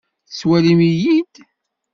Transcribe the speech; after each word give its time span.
Tettwalim-iyi-d? 0.27 1.33